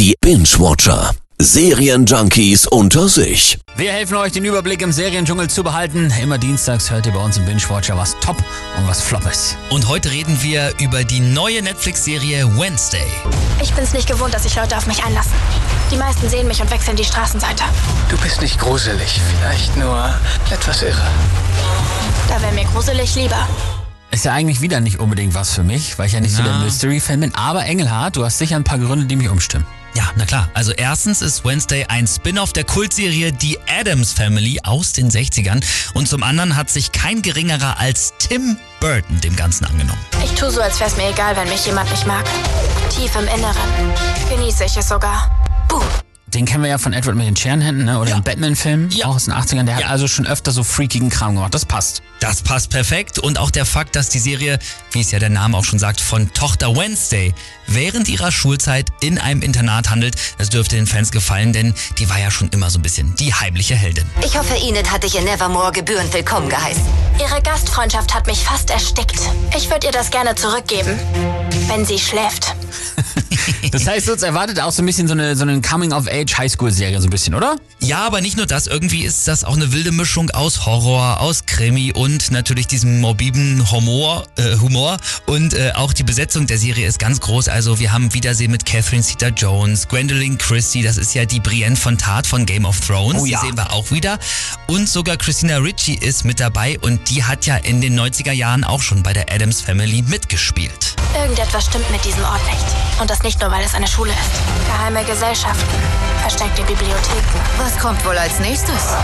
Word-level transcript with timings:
Die 0.00 0.16
Binge-Watcher. 0.22 1.10
Serienjunkies 1.38 2.66
unter 2.66 3.06
sich. 3.06 3.58
Wir 3.76 3.92
helfen 3.92 4.16
euch, 4.16 4.32
den 4.32 4.46
Überblick 4.46 4.80
im 4.80 4.92
Seriendschungel 4.92 5.50
zu 5.50 5.62
behalten. 5.62 6.10
Immer 6.22 6.38
dienstags 6.38 6.90
hört 6.90 7.04
ihr 7.04 7.12
bei 7.12 7.22
uns 7.22 7.36
im 7.36 7.44
Binge-Watcher, 7.44 7.98
was 7.98 8.16
top 8.20 8.38
und 8.78 8.88
was 8.88 9.02
flop 9.02 9.30
ist. 9.30 9.58
Und 9.68 9.88
heute 9.88 10.10
reden 10.10 10.40
wir 10.40 10.72
über 10.80 11.04
die 11.04 11.20
neue 11.20 11.60
Netflix-Serie 11.60 12.46
Wednesday. 12.58 13.04
Ich 13.60 13.74
bin's 13.74 13.92
nicht 13.92 14.08
gewohnt, 14.08 14.32
dass 14.32 14.44
sich 14.44 14.56
Leute 14.56 14.74
auf 14.74 14.86
mich 14.86 15.04
einlassen. 15.04 15.32
Die 15.90 15.96
meisten 15.96 16.30
sehen 16.30 16.48
mich 16.48 16.62
und 16.62 16.70
wechseln 16.70 16.96
die 16.96 17.04
Straßenseite. 17.04 17.64
Du 18.08 18.16
bist 18.22 18.40
nicht 18.40 18.58
gruselig, 18.58 19.20
vielleicht 19.36 19.76
nur 19.76 20.14
etwas 20.50 20.80
irre. 20.80 21.10
Da 22.26 22.40
wäre 22.40 22.52
mir 22.54 22.64
gruselig 22.64 23.16
lieber. 23.16 23.46
Ist 24.12 24.24
ja 24.24 24.32
eigentlich 24.32 24.60
wieder 24.60 24.80
nicht 24.80 24.98
unbedingt 24.98 25.34
was 25.34 25.54
für 25.54 25.62
mich, 25.62 25.98
weil 25.98 26.06
ich 26.06 26.14
ja 26.14 26.20
nicht 26.20 26.34
so 26.34 26.42
Na. 26.42 26.48
der 26.48 26.58
Mystery-Fan 26.64 27.20
bin. 27.20 27.34
Aber 27.34 27.64
Engelhardt, 27.64 28.16
du 28.16 28.24
hast 28.24 28.38
sicher 28.38 28.56
ein 28.56 28.64
paar 28.64 28.78
Gründe, 28.78 29.06
die 29.06 29.14
mich 29.14 29.28
umstimmen. 29.28 29.64
Ja, 29.94 30.04
na 30.16 30.24
klar. 30.24 30.48
Also 30.54 30.72
erstens 30.72 31.20
ist 31.22 31.44
Wednesday 31.44 31.84
ein 31.88 32.06
Spin-off 32.06 32.52
der 32.52 32.64
Kultserie 32.64 33.32
Die 33.32 33.58
Addams 33.68 34.12
Family 34.12 34.60
aus 34.62 34.92
den 34.92 35.10
60ern. 35.10 35.64
Und 35.94 36.08
zum 36.08 36.22
anderen 36.22 36.56
hat 36.56 36.70
sich 36.70 36.92
kein 36.92 37.22
geringerer 37.22 37.78
als 37.78 38.12
Tim 38.18 38.56
Burton 38.80 39.20
dem 39.20 39.36
Ganzen 39.36 39.64
angenommen. 39.64 39.98
Ich 40.24 40.32
tue 40.32 40.50
so, 40.50 40.60
als 40.60 40.80
wär's 40.80 40.96
mir 40.96 41.10
egal, 41.10 41.36
wenn 41.36 41.48
mich 41.48 41.66
jemand 41.66 41.90
nicht 41.90 42.06
mag. 42.06 42.24
Tief 42.90 43.14
im 43.14 43.26
Inneren 43.28 43.56
genieße 44.28 44.64
ich 44.64 44.76
es 44.76 44.88
sogar. 44.88 45.30
Buh. 45.68 45.80
Den 46.34 46.44
kennen 46.46 46.62
wir 46.62 46.70
ja 46.70 46.78
von 46.78 46.92
Edward 46.92 47.16
mit 47.16 47.26
den 47.26 47.36
Scherenhänden, 47.36 47.84
ne? 47.86 47.98
oder 47.98 48.10
Ja. 48.10 48.16
im 48.16 48.22
Batman-Film, 48.22 48.88
Ja. 48.90 49.06
auch 49.06 49.16
aus 49.16 49.24
den 49.24 49.34
80ern. 49.34 49.66
Der 49.66 49.78
Ja. 49.78 49.84
hat 49.86 49.90
also 49.90 50.06
schon 50.06 50.26
öfter 50.28 50.52
so 50.52 50.62
freakigen 50.62 51.10
Kram 51.10 51.34
gemacht. 51.34 51.52
Das 51.52 51.64
passt. 51.64 52.02
Das 52.20 52.42
passt 52.42 52.70
perfekt 52.70 53.18
und 53.18 53.38
auch 53.38 53.50
der 53.50 53.64
Fakt, 53.66 53.96
dass 53.96 54.10
die 54.10 54.18
Serie, 54.20 54.58
wie 54.92 55.00
es 55.00 55.10
ja 55.10 55.18
der 55.18 55.30
Name 55.30 55.56
auch 55.56 55.64
schon 55.64 55.78
sagt, 55.80 56.00
von 56.00 56.32
Tochter 56.32 56.76
Wednesday 56.76 57.34
während 57.66 58.08
ihrer 58.08 58.30
Schulzeit 58.30 58.86
in 59.00 59.18
einem 59.18 59.42
Internat 59.42 59.90
handelt, 59.90 60.14
das 60.38 60.50
dürfte 60.50 60.76
den 60.76 60.86
Fans 60.86 61.10
gefallen, 61.10 61.52
denn 61.52 61.74
die 61.98 62.08
war 62.10 62.18
ja 62.20 62.30
schon 62.30 62.48
immer 62.50 62.70
so 62.70 62.78
ein 62.78 62.82
bisschen 62.82 63.14
die 63.16 63.32
heimliche 63.34 63.74
Heldin. 63.74 64.04
Ich 64.24 64.36
hoffe, 64.38 64.54
Ihnen 64.56 64.88
hatte 64.90 65.06
ich 65.08 65.16
in 65.16 65.24
Nevermore 65.24 65.72
gebührend 65.72 66.12
willkommen 66.12 66.48
geheißen. 66.48 66.82
Ihre 67.18 67.42
Gastfreundschaft 67.42 68.14
hat 68.14 68.26
mich 68.26 68.38
fast 68.40 68.70
erstickt. 68.70 69.18
Ich 69.56 69.68
würde 69.70 69.86
ihr 69.86 69.92
das 69.92 70.10
gerne 70.10 70.34
zurückgeben, 70.34 70.96
wenn 71.68 71.84
sie 71.84 71.98
schläft. 71.98 72.54
Das 73.70 73.86
heißt, 73.86 74.08
uns 74.10 74.22
erwartet 74.22 74.60
auch 74.60 74.72
so 74.72 74.82
ein 74.82 74.86
bisschen 74.86 75.06
so 75.06 75.14
eine, 75.14 75.36
so 75.36 75.42
eine 75.42 75.60
Coming-of-Age-Highschool-Serie, 75.60 77.00
so 77.00 77.06
ein 77.06 77.10
bisschen, 77.10 77.34
oder? 77.34 77.56
Ja, 77.80 78.04
aber 78.04 78.20
nicht 78.20 78.36
nur 78.36 78.46
das, 78.46 78.66
irgendwie 78.66 79.04
ist 79.04 79.28
das 79.28 79.44
auch 79.44 79.56
eine 79.56 79.72
wilde 79.72 79.92
Mischung 79.92 80.30
aus 80.30 80.66
Horror, 80.66 81.20
aus 81.20 81.46
Krimi 81.46 81.92
und 81.92 82.30
natürlich 82.30 82.66
diesem 82.66 83.00
morbiden 83.00 83.70
Humor. 83.70 84.26
Äh, 84.36 84.56
Humor. 84.58 84.98
Und 85.26 85.54
äh, 85.54 85.72
auch 85.74 85.92
die 85.92 86.02
Besetzung 86.02 86.46
der 86.46 86.58
Serie 86.58 86.86
ist 86.86 86.98
ganz 86.98 87.20
groß. 87.20 87.48
Also 87.48 87.78
wir 87.78 87.92
haben 87.92 88.12
Wiedersehen 88.14 88.50
mit 88.50 88.64
Catherine 88.64 89.02
Zeta-Jones, 89.02 89.88
Gwendolyn 89.88 90.38
Christie, 90.38 90.82
das 90.82 90.96
ist 90.96 91.14
ja 91.14 91.24
die 91.24 91.40
Brienne 91.40 91.76
von 91.76 91.98
Tat 91.98 92.26
von 92.26 92.46
Game 92.46 92.64
of 92.64 92.80
Thrones. 92.80 93.20
Oh 93.20 93.26
ja. 93.26 93.40
Die 93.40 93.46
sehen 93.46 93.56
wir 93.56 93.72
auch 93.72 93.90
wieder. 93.90 94.18
Und 94.66 94.88
sogar 94.88 95.16
Christina 95.16 95.58
Ricci 95.58 95.94
ist 95.94 96.24
mit 96.24 96.40
dabei 96.40 96.78
und 96.80 97.08
die 97.08 97.24
hat 97.24 97.46
ja 97.46 97.56
in 97.56 97.80
den 97.80 97.98
90er 97.98 98.32
Jahren 98.32 98.64
auch 98.64 98.82
schon 98.82 99.02
bei 99.02 99.12
der 99.12 99.32
Adams 99.32 99.60
Family 99.60 100.02
mitgespielt. 100.02 100.96
Irgendetwas 101.14 101.66
stimmt 101.66 101.90
mit 101.90 102.04
diesem 102.04 102.24
Ort 102.24 102.44
nicht. 102.46 102.89
Und 103.00 103.08
das 103.08 103.22
nicht 103.22 103.40
nur, 103.40 103.50
weil 103.50 103.64
es 103.64 103.74
eine 103.74 103.86
Schule 103.86 104.12
ist. 104.12 104.66
Geheime 104.66 105.02
Gesellschaften, 105.04 105.78
versteckte 106.20 106.62
Bibliotheken. 106.62 107.40
Was 107.56 107.78
kommt 107.78 108.04
wohl 108.04 108.18
als 108.18 108.38
nächstes? 108.40 108.94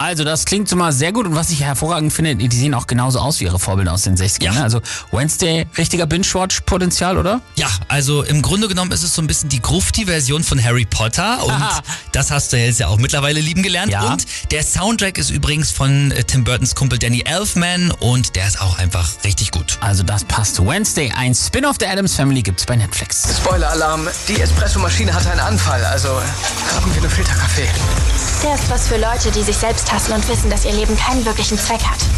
Also, 0.00 0.22
das 0.22 0.44
klingt 0.44 0.68
schon 0.68 0.78
mal 0.78 0.92
sehr 0.92 1.10
gut 1.12 1.26
und 1.26 1.34
was 1.34 1.50
ich 1.50 1.64
hervorragend 1.64 2.12
finde, 2.12 2.36
die 2.36 2.56
sehen 2.56 2.72
auch 2.72 2.86
genauso 2.86 3.18
aus 3.18 3.40
wie 3.40 3.44
ihre 3.44 3.58
Vorbilder 3.58 3.92
aus 3.92 4.02
den 4.02 4.16
60ern. 4.16 4.44
Ja. 4.44 4.52
ne? 4.52 4.62
Also, 4.62 4.80
Wednesday, 5.10 5.66
richtiger 5.76 6.06
Binge-Watch-Potenzial, 6.06 7.18
oder? 7.18 7.40
Ja, 7.56 7.68
also 7.88 8.22
im 8.22 8.40
Grunde 8.40 8.68
genommen 8.68 8.92
ist 8.92 9.02
es 9.02 9.12
so 9.12 9.20
ein 9.20 9.26
bisschen 9.26 9.48
die 9.48 9.60
Grufti-Version 9.60 10.44
von 10.44 10.62
Harry 10.62 10.84
Potter 10.84 11.44
und 11.44 11.64
das 12.12 12.30
hast 12.30 12.52
du 12.52 12.58
jetzt 12.58 12.78
ja 12.78 12.86
auch 12.86 12.98
mittlerweile 12.98 13.40
lieben 13.40 13.64
gelernt. 13.64 13.90
Ja. 13.90 14.12
Und 14.12 14.24
der 14.52 14.62
Soundtrack 14.62 15.18
ist 15.18 15.30
übrigens 15.30 15.72
von 15.72 16.12
äh, 16.12 16.22
Tim 16.22 16.44
Burtons 16.44 16.76
Kumpel 16.76 17.00
Danny 17.00 17.24
Elfman 17.26 17.90
und 17.90 18.36
der 18.36 18.46
ist 18.46 18.60
auch 18.60 18.78
einfach 18.78 19.08
richtig 19.24 19.50
gut. 19.50 19.78
Also, 19.80 20.04
das 20.04 20.22
passt. 20.22 20.64
Wednesday, 20.64 21.12
ein 21.16 21.34
Spin-off 21.34 21.76
der 21.78 21.90
Adams 21.90 22.14
Family, 22.14 22.42
gibt's 22.42 22.66
bei 22.66 22.76
Netflix. 22.76 23.26
Spoiler-Alarm, 23.38 24.06
die 24.28 24.40
Espressomaschine 24.40 25.12
hatte 25.12 25.28
einen 25.32 25.40
Anfall, 25.40 25.84
also 25.84 26.08
haben 26.76 26.94
wir 26.94 27.00
nur 27.00 27.10
Filterkaffee. 27.10 27.68
Der 28.42 28.54
ist 28.54 28.70
was 28.70 28.86
für 28.88 28.96
Leute, 28.96 29.32
die 29.32 29.42
sich 29.42 29.56
selbst 29.56 29.92
hassen 29.92 30.12
und 30.12 30.28
wissen, 30.28 30.48
dass 30.48 30.64
ihr 30.64 30.72
Leben 30.72 30.96
keinen 30.96 31.24
wirklichen 31.24 31.58
Zweck 31.58 31.82
hat. 31.82 32.17